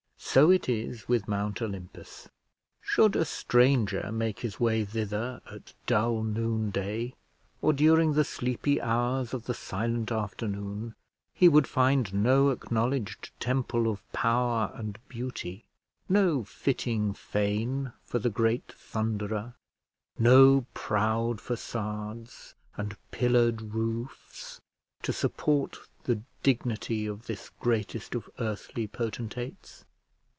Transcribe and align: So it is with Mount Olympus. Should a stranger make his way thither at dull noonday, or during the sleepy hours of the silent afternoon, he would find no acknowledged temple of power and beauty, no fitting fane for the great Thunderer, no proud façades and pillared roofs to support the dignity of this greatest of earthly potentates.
So 0.23 0.49
it 0.49 0.69
is 0.69 1.09
with 1.09 1.27
Mount 1.27 1.61
Olympus. 1.61 2.29
Should 2.79 3.17
a 3.17 3.25
stranger 3.25 4.11
make 4.13 4.39
his 4.39 4.61
way 4.61 4.85
thither 4.85 5.41
at 5.51 5.73
dull 5.87 6.23
noonday, 6.23 7.15
or 7.61 7.73
during 7.73 8.13
the 8.13 8.23
sleepy 8.23 8.79
hours 8.79 9.33
of 9.33 9.43
the 9.45 9.53
silent 9.55 10.09
afternoon, 10.11 10.95
he 11.33 11.49
would 11.49 11.67
find 11.67 12.13
no 12.13 12.49
acknowledged 12.49 13.31
temple 13.41 13.91
of 13.91 14.09
power 14.13 14.71
and 14.75 14.99
beauty, 15.09 15.65
no 16.07 16.45
fitting 16.45 17.13
fane 17.13 17.91
for 18.05 18.17
the 18.19 18.29
great 18.29 18.71
Thunderer, 18.71 19.55
no 20.17 20.65
proud 20.73 21.39
façades 21.39 22.53
and 22.77 22.95
pillared 23.09 23.73
roofs 23.73 24.61
to 25.01 25.11
support 25.11 25.77
the 26.05 26.21
dignity 26.41 27.05
of 27.05 27.25
this 27.27 27.49
greatest 27.59 28.15
of 28.15 28.29
earthly 28.39 28.87
potentates. 28.87 29.83